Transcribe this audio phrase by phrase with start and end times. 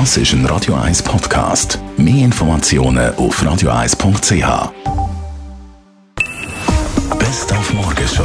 [0.00, 1.78] Das ist ein Radio 1 Podcast.
[1.96, 4.72] Mehr Informationen auf radio1.ch.
[7.16, 8.24] Best auf Morgenshow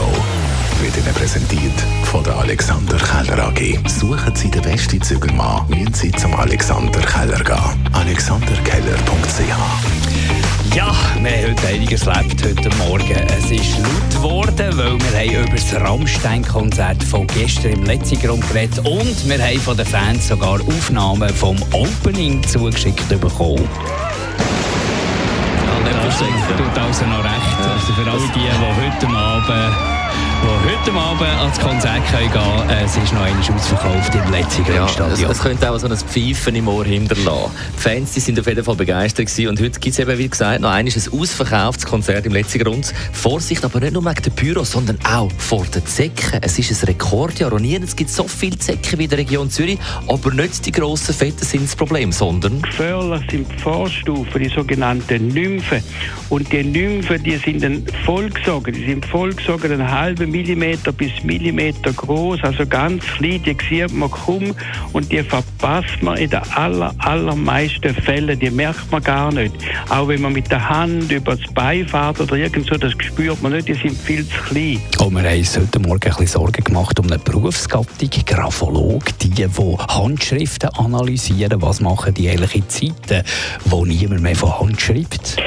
[0.81, 3.87] wird Ihnen präsentiert von der Alexander Keller AG.
[3.87, 7.87] Suchen Sie den besten Zügelmann, müssen Sie zum Alexander Keller gehen.
[7.93, 10.91] alexanderkeller.ch Ja,
[11.21, 13.27] wir haben heute einiges erlebt heute Morgen.
[13.37, 13.68] Es ist
[15.19, 20.29] haben über das Rammstein-Konzert von gestern im Letzigrund geredet und wir haben von den Fans
[20.29, 23.67] sogar Aufnahmen vom Opening zugeschickt bekommen.
[26.05, 27.59] Das tut also noch recht.
[27.59, 29.98] Also für alle die, die heute Abend
[30.41, 32.69] die heute Abend ans Konzert gehen können.
[32.83, 35.31] Es ist noch einmal ausverkauft im Letziger Ja, es, Stadion.
[35.31, 37.51] es könnte auch so ein Pfeifen im Ohr hinterlassen.
[37.77, 39.49] Die Fans die sind auf jeden Fall begeistert gewesen.
[39.49, 42.93] und heute gibt es eben, wie gesagt, noch einmal ein ausverkauftes Konzert im letzten Grund.
[43.11, 46.39] Vorsicht, aber nicht nur wegen der Pyro, sondern auch vor den Zecken.
[46.41, 49.79] Es ist ein Rekordjahr und nirgends gibt so viele Zecken wie in der Region Zürich,
[50.07, 52.61] aber nicht die grossen Fetten sind das Problem, sondern...
[52.61, 55.83] Gefährlich sind die Vorstufen, die sogenannten Nymphen.
[56.29, 58.73] Und die Nymphen, die sind dann vollgesogen.
[58.73, 63.41] Die sind vollgesogen, einen halben Millimeter bis Millimeter groß, also ganz klein.
[63.43, 64.55] Die sieht man kaum
[64.93, 68.39] und die verpasst man in den aller, allermeisten Fällen.
[68.39, 69.53] Die merkt man gar nicht.
[69.89, 73.41] Auch wenn man mit der Hand über das Bein fährt oder irgend so, das spürt
[73.41, 73.67] man nicht.
[73.67, 74.81] Die sind viel zu klein.
[74.99, 79.29] Und wir haben uns heute Morgen ein bisschen Sorgen gemacht um eine Berufsgattung, Graphologe, die,
[79.29, 81.61] die Handschriften analysieren.
[81.61, 83.23] Was machen die eigentlich in Zeiten,
[83.65, 85.37] wo niemand mehr von Hand schreibt?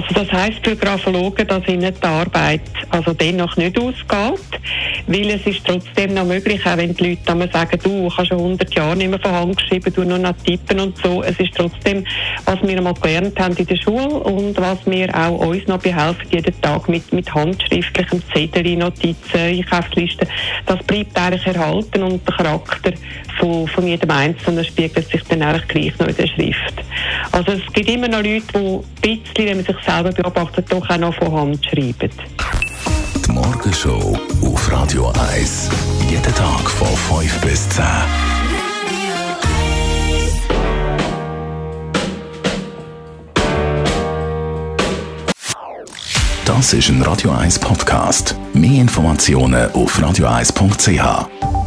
[0.00, 4.60] Also das heißt für Graphologen, dass ihnen die Arbeit also dennoch nicht ausgeht,
[5.06, 8.38] weil es ist trotzdem noch möglich, auch wenn die Leute einmal sagen, du kannst schon
[8.38, 11.22] 100 Jahre nicht mehr von Hand geschrieben, du nur noch tippen und so.
[11.22, 12.06] Es ist trotzdem,
[12.46, 16.26] was wir mal gelernt haben in der Schule und was wir auch uns noch behelfen
[16.30, 20.26] jeden Tag mit, mit handschriftlichem Zettel, Notizen, Einkaufslisten,
[20.64, 22.92] das bleibt eigentlich erhalten und der Charakter
[23.38, 26.74] von, von jedem Einzelnen spiegelt sich dann eigentlich gleich noch in der Schrift.
[27.32, 30.88] Also es gibt immer noch Leute, die ein bisschen, wenn man sich selber beobachtet, doch
[30.88, 32.10] auch noch von Hand schreiben.
[33.26, 35.68] Die Morgenshow auf Radio 1.
[36.08, 37.84] Jeden Tag von 5 bis 10.
[46.44, 48.36] Das ist ein Radio 1 Podcast.
[48.52, 51.59] Mehr Informationen auf radio1.ch.